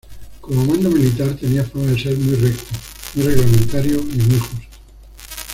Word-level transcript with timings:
Como 0.41 0.65
mando 0.65 0.89
militar 0.89 1.35
tenía 1.35 1.63
fama 1.63 1.85
de 1.85 1.99
ser 2.01 2.17
muy 2.17 2.33
recto, 2.33 2.63
muy 3.13 3.23
reglamentario 3.27 3.99
y 4.01 4.17
muy 4.17 4.39
justo. 4.39 4.67